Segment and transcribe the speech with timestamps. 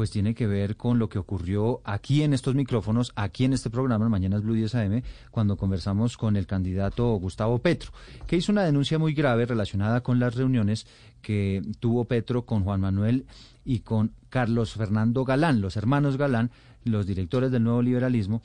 [0.00, 3.68] pues tiene que ver con lo que ocurrió aquí en estos micrófonos, aquí en este
[3.68, 7.92] programa, Mañanas Blue 10 AM, cuando conversamos con el candidato Gustavo Petro,
[8.26, 10.86] que hizo una denuncia muy grave relacionada con las reuniones
[11.20, 13.26] que tuvo Petro con Juan Manuel
[13.62, 16.50] y con Carlos Fernando Galán, los hermanos Galán,
[16.82, 18.40] los directores del nuevo liberalismo,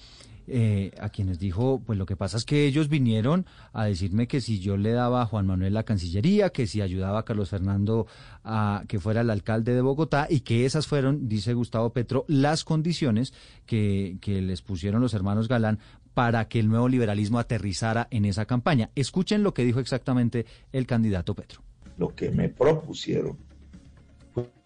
[0.47, 4.41] eh, a quienes dijo, pues lo que pasa es que ellos vinieron a decirme que
[4.41, 8.05] si yo le daba a Juan Manuel la Cancillería, que si ayudaba a Carlos Fernando
[8.43, 12.63] a que fuera el alcalde de Bogotá y que esas fueron, dice Gustavo Petro, las
[12.63, 13.33] condiciones
[13.65, 15.79] que, que les pusieron los hermanos Galán
[16.13, 18.91] para que el nuevo liberalismo aterrizara en esa campaña.
[18.95, 21.61] Escuchen lo que dijo exactamente el candidato Petro.
[21.97, 23.37] Lo que me propusieron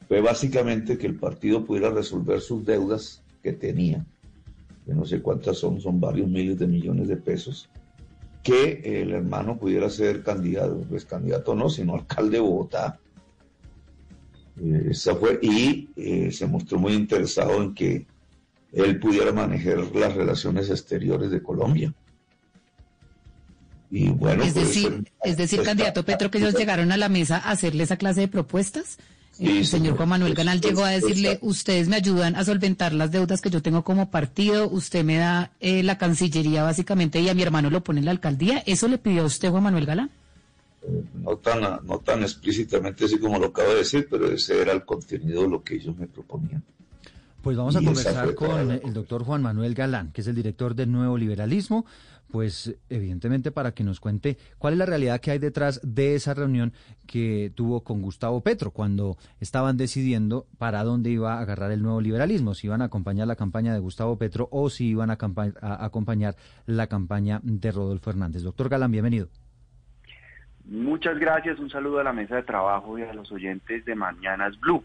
[0.08, 4.06] fue básicamente que el partido pudiera resolver sus deudas que tenía
[4.90, 7.70] que no sé cuántas son, son varios miles de millones de pesos,
[8.42, 13.00] que el hermano pudiera ser candidato, pues candidato no, sino alcalde de Bogotá.
[14.60, 18.08] Eh, esa fue, y eh, se mostró muy interesado en que
[18.74, 21.94] él pudiera manejar las relaciones exteriores de Colombia.
[23.92, 27.38] Y bueno, es pues, decir, es decir, candidato Petro, que ellos llegaron a la mesa
[27.38, 28.98] a hacerle esa clase de propuestas
[29.40, 33.42] el señor Juan Manuel Ganal llegó a decirle, ustedes me ayudan a solventar las deudas
[33.42, 37.42] que yo tengo como partido, usted me da eh, la Cancillería básicamente y a mi
[37.42, 38.64] hermano lo pone en la alcaldía.
[38.66, 40.10] ¿Eso le pidió a usted Juan Manuel Galán?
[40.84, 44.74] Eh, no tan, no tan explícitamente así como lo acabo de decir, pero ese era
[44.74, 46.64] el contenido de lo que ellos me proponían.
[47.42, 50.92] Pues vamos a conversar con el doctor Juan Manuel Galán, que es el director del
[50.92, 51.86] Nuevo Liberalismo,
[52.32, 56.34] pues evidentemente para que nos cuente cuál es la realidad que hay detrás de esa
[56.34, 56.74] reunión
[57.08, 62.02] que tuvo con Gustavo Petro cuando estaban decidiendo para dónde iba a agarrar el nuevo
[62.02, 65.18] liberalismo, si iban a acompañar la campaña de Gustavo Petro o si iban a,
[65.62, 66.36] a acompañar
[66.66, 68.44] la campaña de Rodolfo Hernández.
[68.44, 69.30] Doctor Galán, bienvenido.
[70.66, 74.60] Muchas gracias, un saludo a la mesa de trabajo y a los oyentes de Mañanas
[74.60, 74.84] Blue.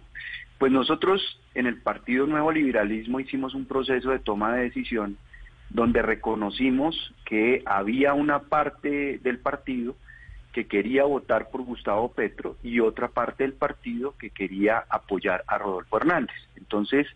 [0.59, 1.21] Pues nosotros
[1.55, 5.19] en el Partido Nuevo Liberalismo hicimos un proceso de toma de decisión
[5.75, 9.97] donde reconocimos que había una parte del partido
[10.53, 15.59] que quería votar por Gustavo Petro y otra parte del partido que quería apoyar a
[15.59, 16.37] Rodolfo Hernández.
[16.57, 17.09] Entonces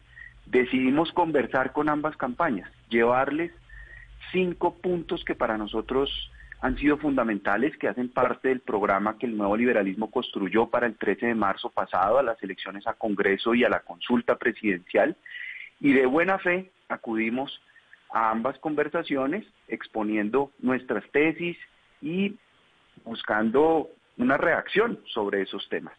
[0.44, 3.52] decidimos conversar con ambas campañas, llevarles
[4.32, 6.10] cinco puntos que para nosotros
[6.60, 10.96] han sido fundamentales, que hacen parte del programa que el nuevo liberalismo construyó para el
[10.96, 15.16] 13 de marzo pasado a las elecciones a Congreso y a la consulta presidencial.
[15.80, 17.60] Y de buena fe acudimos
[18.10, 21.56] a ambas conversaciones, exponiendo nuestras tesis
[22.00, 22.36] y
[23.04, 25.94] buscando una reacción sobre esos temas.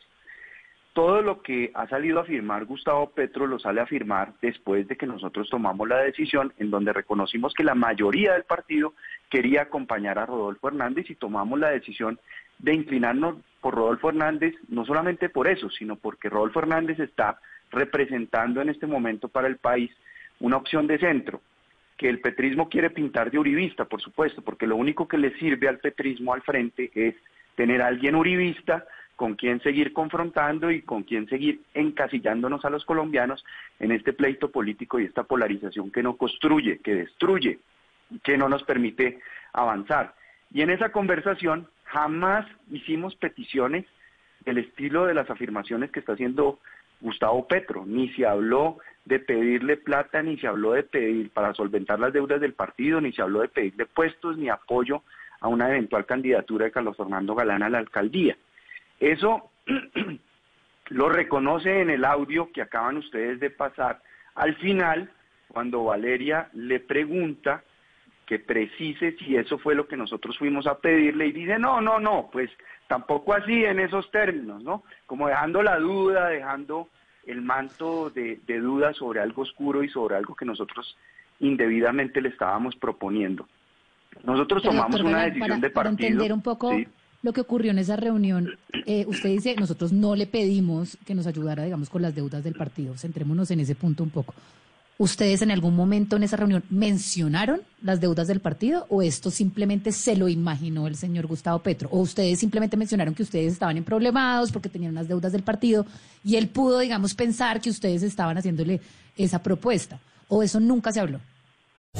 [0.94, 4.98] Todo lo que ha salido a afirmar Gustavo Petro lo sale a afirmar después de
[4.98, 8.94] que nosotros tomamos la decisión en donde reconocimos que la mayoría del partido
[9.30, 12.20] quería acompañar a Rodolfo Hernández y tomamos la decisión
[12.58, 17.40] de inclinarnos por Rodolfo Hernández, no solamente por eso, sino porque Rodolfo Hernández está
[17.72, 19.92] representando en este momento para el país
[20.40, 21.42] una opción de centro,
[22.00, 25.68] que el petrismo quiere pintar de uribista, por supuesto, porque lo único que le sirve
[25.68, 27.14] al petrismo al frente es
[27.56, 28.86] tener a alguien uribista
[29.18, 33.44] con quien seguir confrontando y con quien seguir encasillándonos a los colombianos
[33.82, 37.60] en este pleito político y esta polarización que no construye, que destruye,
[38.24, 39.20] que no nos permite
[39.52, 40.16] avanzar.
[40.54, 43.86] Y en esa conversación jamás hicimos peticiones
[44.46, 46.60] del estilo de las afirmaciones que está haciendo
[47.02, 52.00] Gustavo Petro, ni se habló de pedirle plata, ni se habló de pedir para solventar
[52.00, 55.04] las deudas del partido, ni se habló de pedirle puestos ni apoyo
[55.42, 58.38] a una eventual candidatura de Carlos Fernando Galán a la alcaldía.
[59.00, 59.52] Eso
[60.90, 64.02] lo reconoce en el audio que acaban ustedes de pasar.
[64.36, 65.10] Al final,
[65.48, 67.64] cuando Valeria le pregunta
[68.26, 72.00] que precise si eso fue lo que nosotros fuimos a pedirle y dice, no, no,
[72.00, 72.52] no, pues
[72.88, 74.84] tampoco así en esos términos, ¿no?
[75.08, 76.90] Como dejando la duda, dejando
[77.30, 80.98] el manto de, de duda sobre algo oscuro y sobre algo que nosotros
[81.40, 83.48] indebidamente le estábamos proponiendo.
[84.24, 85.74] Nosotros tomamos una decisión de partido.
[85.74, 86.72] Para entender un poco
[87.22, 91.28] lo que ocurrió en esa reunión, eh, usted dice, nosotros no le pedimos que nos
[91.28, 92.98] ayudara, digamos, con las deudas del partido.
[92.98, 94.34] Centrémonos en ese punto un poco.
[95.02, 99.94] ¿Ustedes en algún momento en esa reunión mencionaron las deudas del partido o esto simplemente
[99.94, 101.88] se lo imaginó el señor Gustavo Petro?
[101.94, 105.86] ¿O ustedes simplemente mencionaron que ustedes estaban en problemados porque tenían unas deudas del partido
[106.22, 108.82] y él pudo, digamos, pensar que ustedes estaban haciéndole
[109.16, 110.02] esa propuesta?
[110.28, 111.22] ¿O eso nunca se habló?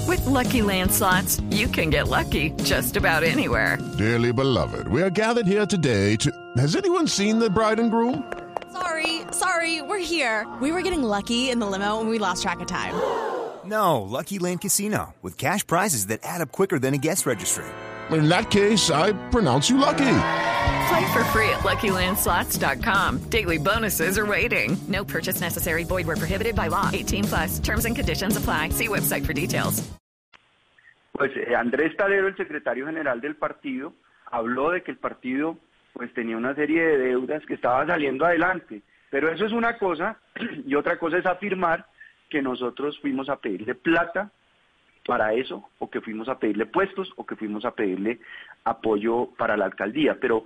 [0.06, 3.78] With lucky landslots, you can get lucky just about anywhere.
[3.98, 6.30] Dearly beloved, we are gathered here today to.
[6.58, 8.26] Has anyone seen the bride and groom?
[8.74, 10.46] Sorry, sorry, we're here.
[10.62, 12.94] We were getting lucky in the limo and we lost track of time.
[13.66, 17.66] No, Lucky Land Casino, with cash prizes that add up quicker than a guest registry.
[18.10, 20.16] In that case, I pronounce you lucky.
[20.90, 23.30] Play for free at LuckyLandSlots.com.
[23.30, 24.78] Daily bonuses are waiting.
[24.88, 25.84] No purchase necessary.
[25.84, 26.90] Void where prohibited by law.
[26.92, 27.60] 18 plus.
[27.60, 28.70] Terms and conditions apply.
[28.70, 29.84] See website for details.
[31.14, 33.94] Pues eh, Andrés Talero, el secretario general del partido,
[34.32, 35.58] habló de que el partido
[35.94, 38.82] pues tenía una serie de deudas que estaban saliendo adelante.
[39.10, 40.20] Pero eso es una cosa
[40.66, 41.86] y otra cosa es afirmar
[42.30, 44.32] que nosotros fuimos a pedirle plata
[45.06, 48.20] para eso o que fuimos a pedirle puestos o que fuimos a pedirle
[48.64, 50.18] apoyo para la alcaldía.
[50.20, 50.46] Pero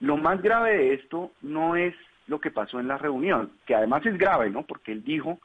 [0.00, 1.94] lo más grave de esto no es
[2.26, 4.62] lo que pasó en la reunión, que además es grave, ¿no?
[4.64, 5.40] Porque él dijo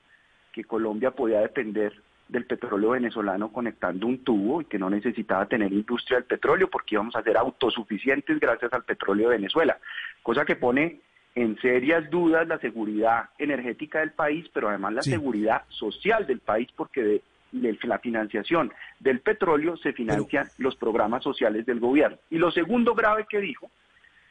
[0.52, 1.94] que Colombia podía depender
[2.28, 6.96] del petróleo venezolano conectando un tubo y que no necesitaba tener industria del petróleo porque
[6.96, 9.78] íbamos a ser autosuficientes gracias al petróleo de Venezuela,
[10.24, 11.00] cosa que pone
[11.38, 16.68] en serias dudas la seguridad energética del país, pero además la seguridad social del país
[16.76, 22.18] porque de, de, la financiación del petróleo se financian los programas sociales del gobierno.
[22.32, 23.70] Y lo segundo grave que dijo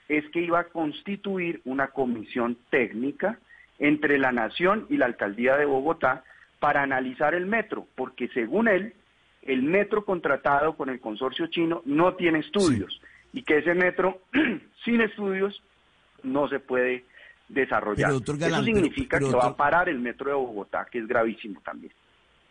[0.08, 3.38] es que iba a constituir una comisión técnica
[3.78, 6.24] entre la Nación y la Alcaldía de Bogotá
[6.58, 8.94] para analizar el metro, porque según él,
[9.42, 13.00] el metro contratado con el consorcio chino no tiene estudios
[13.32, 14.22] y que ese metro
[14.84, 15.62] sin estudios
[16.26, 17.04] no se puede
[17.48, 18.10] desarrollar.
[18.10, 20.98] Pero, Galán, Eso significa pero- pero, que va a parar el metro de Bogotá, que
[20.98, 21.92] es gravísimo también.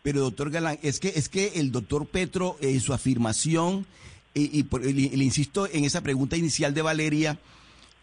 [0.03, 3.85] Pero doctor Galán, es que es que el doctor Petro en su afirmación
[4.33, 7.37] y, y por- le, le insisto en esa pregunta inicial de Valeria,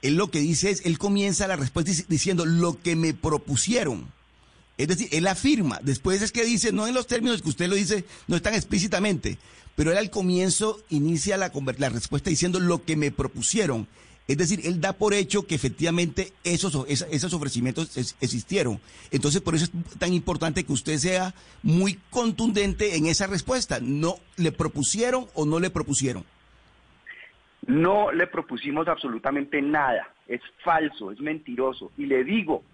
[0.03, 4.07] él lo que dice es, él comienza la respuesta dic- diciendo lo que me propusieron.
[4.79, 7.77] Es decir, él afirma, después es que dice, no en los términos que usted lo
[7.77, 9.39] dice, no es tan explícitamente,
[9.77, 13.87] pero él al comienzo inicia la, la respuesta diciendo lo que me propusieron.
[14.29, 18.81] Es decir, él da por hecho que efectivamente esos, esos ofrecimientos existieron.
[19.11, 23.79] Entonces, por eso es tan importante que usted sea muy contundente en esa respuesta.
[23.81, 26.25] No le propusieron o no le propusieron.
[27.67, 31.93] No le propusimos absolutamente nada, es falso, es mentiroso.
[31.97, 32.65] Y le digo,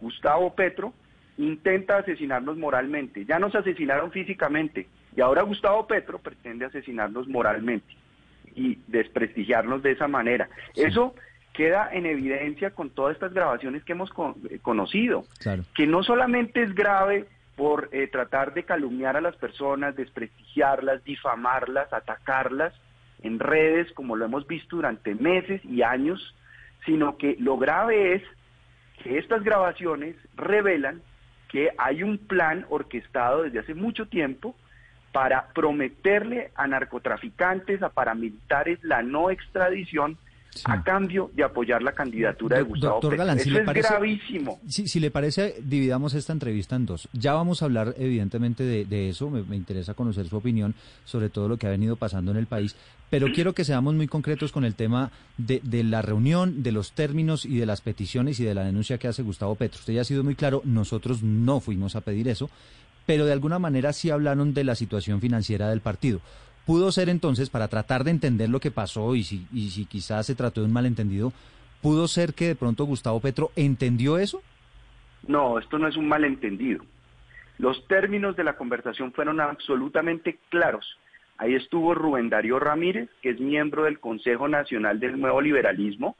[0.00, 0.92] Gustavo Petro
[1.38, 3.24] intenta asesinarnos moralmente.
[3.24, 4.86] Ya nos asesinaron físicamente
[5.16, 7.94] y ahora Gustavo Petro pretende asesinarnos moralmente
[8.54, 10.48] y desprestigiarnos de esa manera.
[10.74, 11.14] Eso
[11.52, 15.62] queda en evidencia con todas estas grabaciones que hemos con- eh, conocido Claro.
[15.74, 21.92] que no solamente es grave por eh, tratar de calumniar a las personas, desprestigiarlas, difamarlas,
[21.92, 22.74] atacarlas
[23.22, 26.34] en redes, como lo hemos visto durante meses y años,
[26.84, 28.22] sino que lo grave es
[29.02, 31.00] que estas grabaciones revelan
[31.48, 34.56] que hay un plan orquestado desde hace mucho tiempo
[35.14, 40.18] para prometerle a narcotraficantes, a paramilitares, la no extradición
[40.64, 43.24] a cambio de apoyar la candidatura de Gustavo doctor Petro.
[43.24, 44.60] Galán, si Eso le es parece- gravísimo.
[44.68, 47.08] Si, si le parece, dividamos esta entrevista en dos.
[47.12, 49.30] Ya vamos a hablar, evidentemente, de, de eso.
[49.30, 50.74] Me, me interesa conocer su opinión
[51.04, 52.76] sobre todo lo que ha venido pasando en el país.
[53.10, 56.92] Pero quiero que seamos muy concretos con el tema de, de la reunión, de los
[56.92, 59.78] términos y de las peticiones y de la denuncia que hace Gustavo Petro.
[59.78, 62.48] Usted ya ha sido muy claro, nosotros no fuimos a pedir eso,
[63.06, 66.20] pero de alguna manera sí hablaron de la situación financiera del partido.
[66.66, 70.26] Pudo ser entonces, para tratar de entender lo que pasó y si, y si quizás
[70.26, 71.32] se trató de un malentendido,
[71.82, 74.42] ¿pudo ser que de pronto Gustavo Petro entendió eso?
[75.26, 76.84] No, esto no es un malentendido.
[77.58, 80.98] Los términos de la conversación fueron absolutamente claros.
[81.36, 86.16] Ahí estuvo Rubén Darío Ramírez, que es miembro del Consejo Nacional del Nuevo Liberalismo,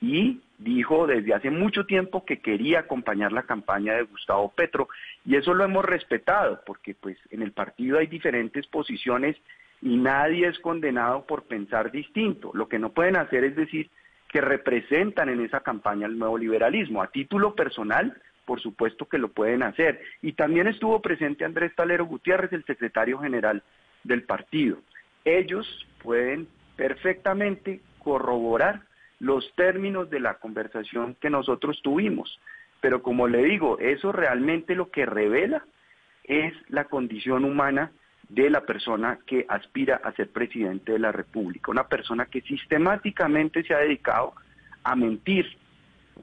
[0.00, 4.88] y dijo desde hace mucho tiempo que quería acompañar la campaña de Gustavo Petro,
[5.24, 9.36] y eso lo hemos respetado, porque pues en el partido hay diferentes posiciones
[9.82, 12.50] y nadie es condenado por pensar distinto.
[12.54, 13.90] Lo que no pueden hacer es decir
[14.28, 17.02] que representan en esa campaña el nuevo liberalismo.
[17.02, 20.00] A título personal, por supuesto que lo pueden hacer.
[20.22, 23.62] Y también estuvo presente Andrés Talero Gutiérrez, el secretario general
[24.04, 24.78] del partido.
[25.24, 28.82] Ellos pueden perfectamente corroborar
[29.18, 32.38] los términos de la conversación que nosotros tuvimos.
[32.80, 35.64] Pero como le digo, eso realmente lo que revela
[36.24, 37.92] es la condición humana
[38.28, 43.62] de la persona que aspira a ser presidente de la República, una persona que sistemáticamente
[43.62, 44.34] se ha dedicado
[44.82, 45.46] a mentir,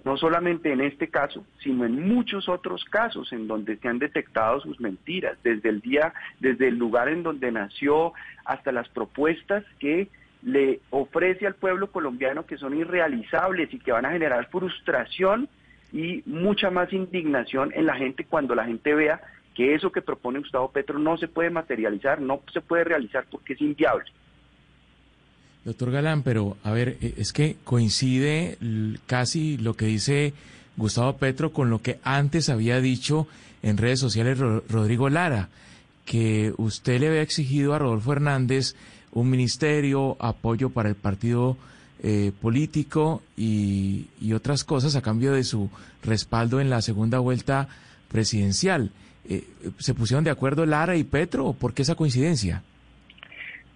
[0.03, 4.59] no solamente en este caso, sino en muchos otros casos en donde se han detectado
[4.59, 10.09] sus mentiras, desde el día, desde el lugar en donde nació hasta las propuestas que
[10.45, 15.47] le ofrece al pueblo colombiano que son irrealizables y que van a generar frustración
[15.91, 19.21] y mucha más indignación en la gente cuando la gente vea
[19.55, 23.53] que eso que propone Gustavo Petro no se puede materializar, no se puede realizar porque
[23.53, 24.05] es inviable.
[25.63, 28.57] Doctor Galán, pero a ver, eh, es que coincide
[29.05, 30.33] casi lo que dice
[30.75, 33.27] Gustavo Petro con lo que antes había dicho
[33.61, 35.47] en redes sociales Rodrigo Lara,
[36.05, 38.75] que usted le había exigido a Rodolfo Hernández
[39.13, 41.57] un ministerio, apoyo para el partido
[42.01, 45.69] eh, político y, otras cosas a cambio de su
[46.03, 47.67] respaldo en la segunda vuelta
[48.11, 48.91] presidencial.
[49.29, 49.43] Eh,
[49.77, 52.63] ¿Se pusieron de acuerdo Lara y Petro por qué esa coincidencia?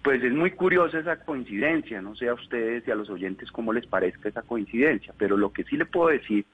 [0.02, 3.72] Pues es muy curiosa esa coincidencia, no sé a ustedes y a los oyentes cómo
[3.72, 6.44] les parezca esa coincidencia, pero lo que sí le puedo decir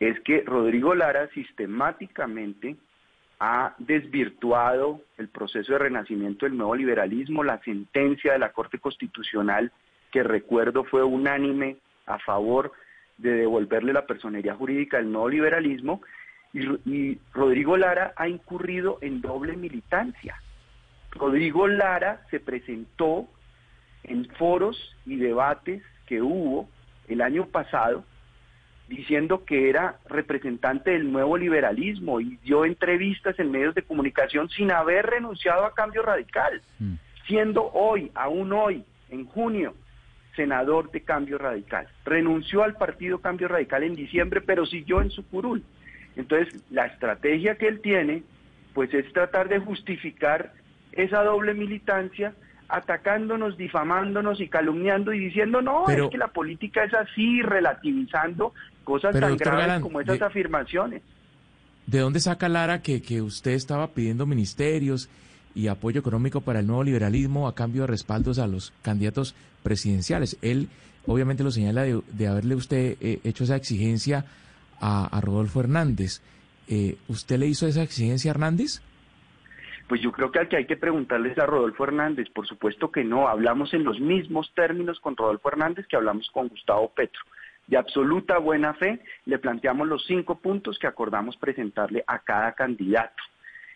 [0.00, 2.76] es que Rodrigo Lara sistemáticamente
[3.40, 9.72] ha desvirtuado el proceso de renacimiento del nuevo liberalismo, la sentencia de la Corte Constitucional,
[10.10, 11.76] que recuerdo fue unánime
[12.06, 12.72] a favor
[13.16, 16.02] de devolverle la personería jurídica al nuevo liberalismo,
[16.52, 20.40] y, y Rodrigo Lara ha incurrido en doble militancia.
[21.10, 23.28] Rodrigo Lara se presentó
[24.04, 26.68] en foros y debates que hubo
[27.06, 28.04] el año pasado
[28.88, 34.70] diciendo que era representante del nuevo liberalismo y dio entrevistas en medios de comunicación sin
[34.72, 36.94] haber renunciado a cambio radical, mm.
[37.26, 39.74] siendo hoy, aún hoy, en junio,
[40.34, 41.86] senador de cambio radical.
[42.04, 45.62] Renunció al partido cambio radical en diciembre, pero siguió en su curul.
[46.16, 48.22] Entonces, la estrategia que él tiene,
[48.72, 50.52] pues es tratar de justificar
[50.92, 52.34] esa doble militancia
[52.68, 58.52] atacándonos, difamándonos y calumniando y diciendo, no, es que la política es así, relativizando
[58.88, 61.02] cosas tan graves como esas afirmaciones.
[61.86, 65.08] ¿De dónde saca Lara que, que usted estaba pidiendo ministerios
[65.54, 70.38] y apoyo económico para el nuevo liberalismo a cambio de respaldos a los candidatos presidenciales?
[70.42, 70.68] Él
[71.06, 74.24] obviamente lo señala de, haberle usted eh, hecho esa exigencia
[74.80, 76.22] a, Rodolfo Hernández.
[76.68, 78.82] Eh, ¿Usted le hizo esa exigencia a Hernández?
[79.88, 83.04] Pues yo creo que al que hay que preguntarles a Rodolfo Hernández, por supuesto que
[83.04, 87.22] no, hablamos en los mismos términos con Rodolfo Hernández que hablamos con Gustavo Petro.
[87.68, 93.22] De absoluta buena fe le planteamos los cinco puntos que acordamos presentarle a cada candidato.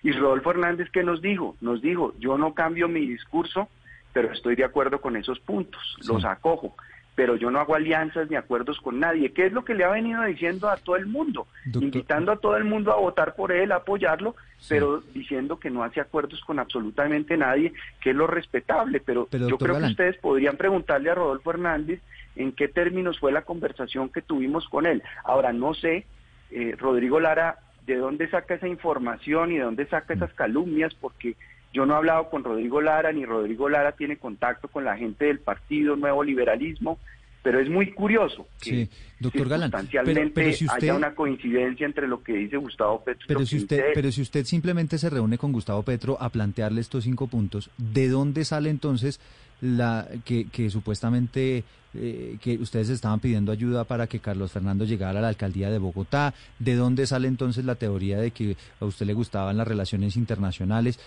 [0.03, 1.57] Y Rodolfo Hernández, ¿qué nos dijo?
[1.61, 3.69] Nos dijo, yo no cambio mi discurso,
[4.13, 6.75] pero estoy de acuerdo con esos puntos, los acojo
[7.15, 9.33] pero yo no hago alianzas ni acuerdos con nadie.
[9.33, 11.47] ¿Qué es lo que le ha venido diciendo a todo el mundo?
[11.67, 14.35] Invitando a todo el mundo a votar por él, a apoyarlo,
[14.69, 19.01] pero diciendo que no hace acuerdos con absolutamente nadie, que es lo respetable.
[19.01, 22.01] Pero, yo creo que ustedes podrían preguntarle a Rodolfo Hernández
[22.37, 25.03] en qué términos fue la conversación que tuvimos con él.
[25.25, 26.07] Ahora, no sé,
[26.51, 31.37] eh, Rodrigo Lara, de dónde saca esa información y de dónde saca esas calumnias, porque
[31.73, 35.27] yo no he hablado con Rodrigo Lara, ni Rodrigo Lara tiene contacto con la gente
[35.27, 36.99] del Partido Nuevo Liberalismo,
[37.43, 42.57] pero es muy curioso que sí, doctor Galán, haya una coincidencia entre lo que dice
[42.57, 43.25] Gustavo Petro.
[43.27, 47.05] Pero si usted, pero si usted simplemente se reúne con Gustavo Petro a plantearle estos
[47.05, 49.21] cinco puntos, ¿de dónde sale entonces
[49.61, 55.19] la que, que supuestamente eh, que ustedes estaban pidiendo ayuda para que Carlos Fernando llegara
[55.19, 56.33] a la alcaldía de Bogotá?
[56.59, 60.99] ¿De dónde sale entonces la teoría de que a usted le gustaban las relaciones internacionales?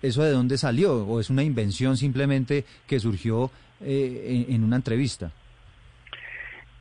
[0.00, 1.06] ¿Eso de dónde salió?
[1.06, 5.32] ¿O es una invención simplemente que surgió eh, en, una entrevista?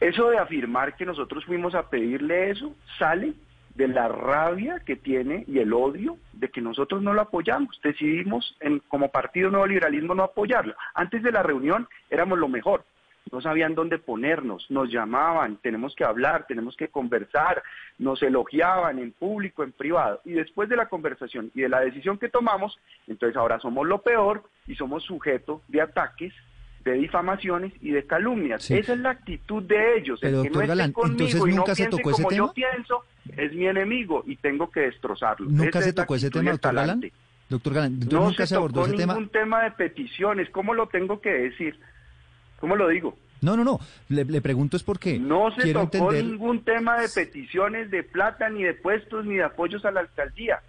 [0.02, 3.34] Eso de afirmar que nosotros fuimos a pedirle eso sale
[3.76, 7.80] de la rabia que tiene y el odio de que nosotros no lo apoyamos.
[7.84, 10.76] Decidimos en, como Partido Nuevo Liberalismo no apoyarlo.
[10.96, 12.84] Antes de la reunión éramos lo mejor
[13.32, 17.64] no sabían dónde ponernos, nos llamaban, tenemos que hablar, tenemos que conversar,
[17.98, 20.22] nos elogiaban en público, en privado.
[20.26, 22.78] Y después de la conversación y de la decisión que tomamos,
[23.08, 26.34] entonces ahora somos lo peor y somos sujeto de ataques
[26.84, 28.70] de difamaciones y de calumnias.
[28.72, 30.22] Esa es la actitud de ellos.
[30.24, 33.04] el que no esté conmigo y no piense como yo pienso,
[33.38, 35.50] es mi enemigo y tengo que destrozarlo.
[35.50, 37.12] ¿Nunca se tocó ese tema, doctor Galán?
[37.50, 40.50] Doctor Galán, no nunca se, abordó ese ningún tema de peticiones.
[40.52, 41.78] ¿Cómo lo tengo que decir?
[42.60, 43.18] ¿Cómo lo digo?
[43.42, 43.80] No, no, no.
[44.08, 45.20] Le, pregunto es por qué.
[45.20, 49.84] No se tocó ningún tema de peticiones de plata, ni de puestos, ni de apoyos
[49.84, 50.62] a la alcaldía.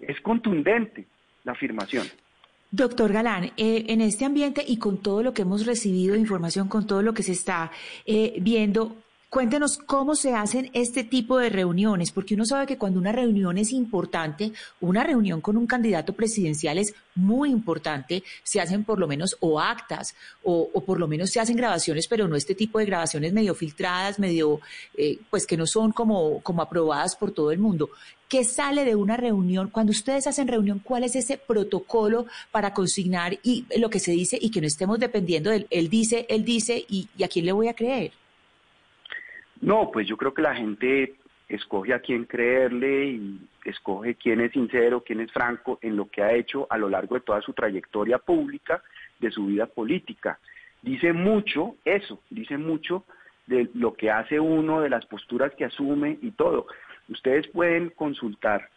[0.00, 1.06] Es contundente
[1.44, 2.06] la afirmación.
[2.74, 6.66] Doctor Galán, eh, en este ambiente y con todo lo que hemos recibido de información,
[6.66, 7.70] con todo lo que se está
[8.04, 8.96] eh, viendo,
[9.34, 13.58] Cuéntenos cómo se hacen este tipo de reuniones, porque uno sabe que cuando una reunión
[13.58, 19.08] es importante, una reunión con un candidato presidencial es muy importante, se hacen por lo
[19.08, 20.14] menos o actas
[20.44, 23.56] o, o por lo menos se hacen grabaciones, pero no este tipo de grabaciones medio
[23.56, 24.60] filtradas, medio,
[24.96, 27.90] eh, pues que no son como, como aprobadas por todo el mundo.
[28.28, 29.68] ¿Qué sale de una reunión?
[29.68, 34.38] Cuando ustedes hacen reunión, ¿cuál es ese protocolo para consignar y lo que se dice
[34.40, 37.52] y que no estemos dependiendo del él dice, él dice y, y a quién le
[37.52, 38.12] voy a creer?
[39.64, 41.14] No, pues yo creo que la gente
[41.48, 46.22] escoge a quién creerle y escoge quién es sincero, quién es franco en lo que
[46.22, 48.82] ha hecho a lo largo de toda su trayectoria pública,
[49.18, 50.38] de su vida política.
[50.82, 53.04] Dice mucho eso, dice mucho
[53.46, 56.66] de lo que hace uno, de las posturas que asume y todo.
[57.08, 58.68] Ustedes pueden consultar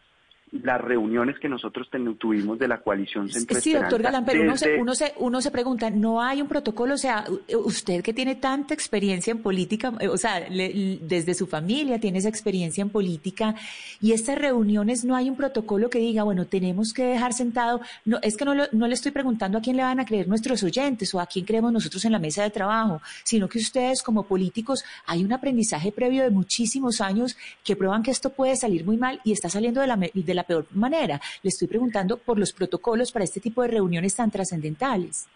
[0.52, 4.80] las reuniones que nosotros tuvimos de la coalición Centro Sí, doctor Galán, pero uno, se,
[4.82, 6.94] uno, se, uno se pregunta, ¿no hay un protocolo?
[6.94, 7.26] O sea,
[7.66, 12.20] usted que tiene tanta experiencia en política, eh, o sea, le- desde su familia tiene
[12.20, 13.56] esa experiencia en política,
[14.02, 18.18] y estas reuniones no hay un protocolo que diga, bueno, tenemos que dejar sentado, no,
[18.22, 20.64] es que no, lo- no le estoy preguntando a quién le van a creer nuestros
[20.64, 24.24] oyentes o a quién creemos nosotros en la mesa de trabajo, sino que ustedes como
[24.24, 27.36] políticos hay un aprendizaje previo de muchísimos años
[27.66, 30.44] que prueban que esto puede salir muy mal y está saliendo de la, de la
[30.44, 31.20] peor manera.
[31.44, 35.28] Le estoy preguntando por los protocolos para este tipo de reuniones tan trascendentales.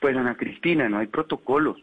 [0.00, 1.78] Pues Ana Cristina, no hay protocolos,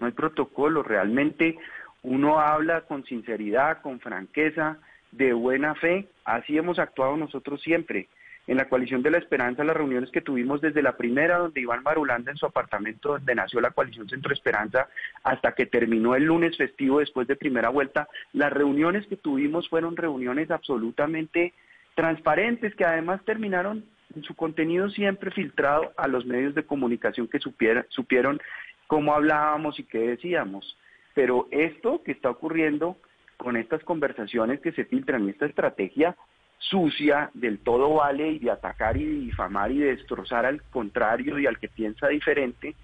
[0.00, 0.86] no hay protocolos.
[0.86, 1.58] Realmente
[2.02, 4.78] uno habla con sinceridad, con franqueza,
[5.10, 6.08] de buena fe.
[6.24, 8.08] Así hemos actuado nosotros siempre.
[8.46, 11.82] En la coalición de la esperanza, las reuniones que tuvimos desde la primera, donde Iván
[11.82, 14.88] Marulanda en su apartamento, donde nació la coalición Centro Esperanza,
[15.24, 19.96] hasta que terminó el lunes festivo después de primera vuelta, las reuniones que tuvimos fueron
[19.96, 21.54] reuniones absolutamente
[21.96, 23.84] transparentes, que además terminaron
[24.14, 28.40] en su contenido siempre filtrado a los medios de comunicación que supiera- supieron
[28.86, 30.78] cómo hablábamos y qué decíamos.
[31.14, 32.96] Pero esto que está ocurriendo
[33.38, 36.14] con estas conversaciones que se filtran esta estrategia
[36.58, 41.46] sucia del todo vale y de atacar y difamar y de destrozar al contrario y
[41.46, 42.74] al que piensa diferente,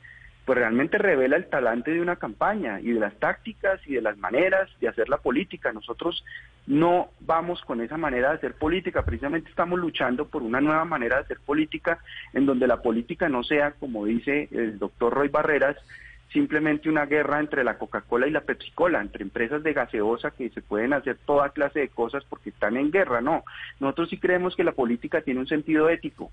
[0.45, 4.19] pues realmente revela el talante de una campaña y de las tácticas y de las
[4.19, 5.73] maneras de hacer la política.
[5.73, 6.25] Nosotros
[6.67, 11.17] no vamos con esa manera de hacer política, precisamente estamos luchando por una nueva manera
[11.17, 11.99] de hacer política
[12.33, 15.77] en donde la política no sea, como dice el doctor Roy Barreras,
[16.33, 20.63] simplemente una guerra entre la Coca-Cola y la Pepsi-Cola, entre empresas de gaseosa que se
[20.63, 23.45] pueden hacer toda clase de cosas porque están en guerra, no.
[23.81, 26.31] Nosotros sí creemos que la política tiene un sentido ético,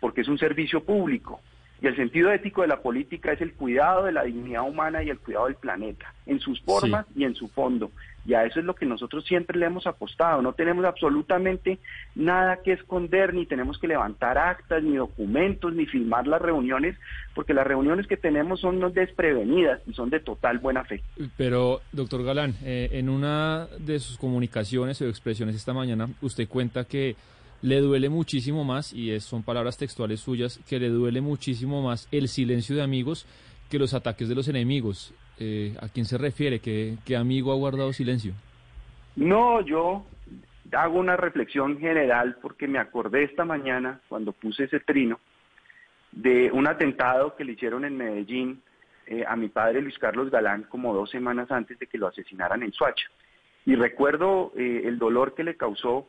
[0.00, 1.40] porque es un servicio público.
[1.82, 5.10] Y el sentido ético de la política es el cuidado de la dignidad humana y
[5.10, 7.90] el cuidado del planeta, en sus formas y en su fondo.
[8.24, 10.42] Y a eso es lo que nosotros siempre le hemos apostado.
[10.42, 11.80] No tenemos absolutamente
[12.14, 16.96] nada que esconder, ni tenemos que levantar actas, ni documentos, ni filmar las reuniones,
[17.34, 21.02] porque las reuniones que tenemos son no desprevenidas y son de total buena fe.
[21.36, 26.84] Pero, doctor Galán, eh, en una de sus comunicaciones o expresiones esta mañana, usted cuenta
[26.84, 27.16] que
[27.62, 32.08] le duele muchísimo más, y es- son palabras textuales suyas, que le duele muchísimo más
[32.10, 33.26] el silencio de amigos
[33.70, 35.14] que los ataques de los enemigos.
[35.38, 36.60] Eh, ¿A quién se refiere?
[36.60, 38.34] ¿Qué, amigo ha guardado silencio?
[39.16, 40.04] No, yo
[40.72, 45.18] hago una reflexión general porque me acordé esta mañana cuando puse ese trino
[46.12, 48.62] de un atentado que le hicieron en Medellín
[49.06, 52.62] eh, a mi padre Luis Carlos Galán como dos semanas antes de que lo asesinaran
[52.62, 53.06] en Soacha.
[53.66, 56.08] Y recuerdo eh, el dolor que le causó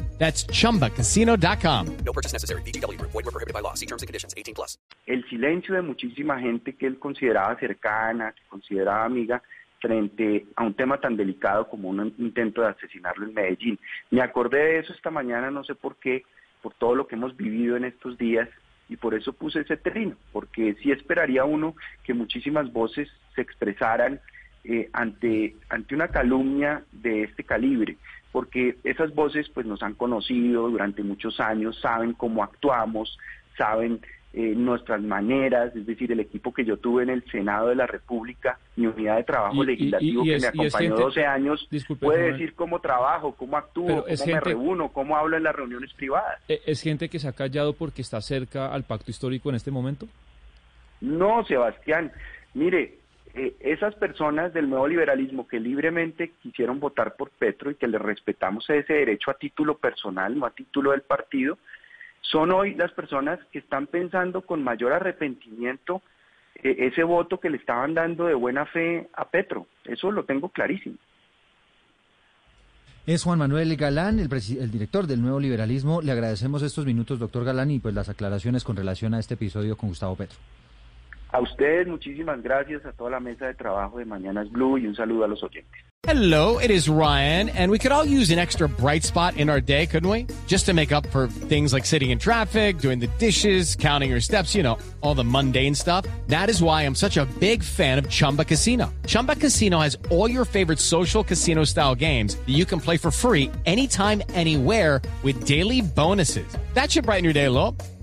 [0.21, 1.97] That's chumbacasino.com.
[2.05, 2.61] No purchase necessary.
[2.61, 3.11] VGW Group.
[3.11, 3.73] Void were prohibited by law.
[3.73, 4.35] See terms and conditions.
[4.37, 4.77] 18 plus.
[5.07, 9.41] el silencio de muchísima gente que él consideraba cercana, que consideraba amiga,
[9.79, 13.79] frente a un tema tan delicado como un intento de asesinarlo en Medellín.
[14.11, 16.23] Me acordé de eso esta mañana, no sé por qué,
[16.61, 18.47] por todo lo que hemos vivido en estos días,
[18.87, 24.19] y por eso puse ese trino, porque sí esperaría uno que muchísimas voces se expresaran
[24.63, 27.97] eh, ante, ante una calumnia de este calibre,
[28.31, 33.17] porque esas voces pues nos han conocido durante muchos años, saben cómo actuamos,
[33.57, 33.99] saben
[34.33, 37.85] eh, nuestras maneras, es decir, el equipo que yo tuve en el Senado de la
[37.85, 41.67] República, mi unidad de trabajo Y- legislativo y- y que me acompañó gente- 12 años,
[41.69, 45.93] Disculpe, puede decir cómo trabajo, cómo actúo, cómo me reúno, cómo hablo en las reuniones
[45.95, 46.39] privadas.
[46.47, 49.69] Eh, ¿Es gente que se ha callado porque está cerca al pacto histórico en este
[49.69, 50.07] momento?
[51.01, 52.09] No, Sebastián,
[52.53, 52.99] mire,
[53.33, 57.97] eh, esas personas del nuevo liberalismo que libremente quisieron votar por Petro y que le
[57.97, 61.57] respetamos ese derecho a título personal, no a título del partido,
[62.21, 66.01] son hoy las personas que están pensando con mayor arrepentimiento
[66.55, 69.67] eh, ese voto que le estaban dando de buena fe a Petro.
[69.85, 70.97] Eso lo tengo clarísimo.
[73.07, 76.01] Es Juan Manuel Galán, el, el, director del Nuevo Liberalismo.
[76.01, 79.75] Le agradecemos estos minutos, doctor Galán, y pues las aclaraciones con relación a este episodio
[79.75, 80.37] con Gustavo Petro.
[81.33, 84.95] A ustedes muchísimas gracias, a toda la mesa de trabajo de Mañanas Blue y un
[84.95, 85.81] saludo a los oyentes.
[86.03, 89.61] Hello, it is Ryan, and we could all use an extra bright spot in our
[89.61, 90.25] day, couldn't we?
[90.47, 94.19] Just to make up for things like sitting in traffic, doing the dishes, counting your
[94.19, 96.05] steps, you know, all the mundane stuff.
[96.27, 98.91] That is why I'm such a big fan of Chumba Casino.
[99.05, 103.11] Chumba Casino has all your favorite social casino style games that you can play for
[103.11, 106.57] free anytime, anywhere with daily bonuses.
[106.73, 107.77] That should brighten your day a little.